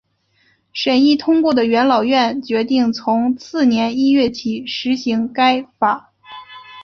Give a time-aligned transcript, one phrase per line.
[0.73, 6.11] 审议通过的元老院决定从次年一月起施行该法。